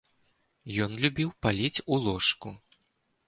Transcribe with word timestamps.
Ён 0.85 0.91
любіў 1.03 1.29
паліць 1.45 1.83
у 1.93 1.99
ложку. 2.05 2.55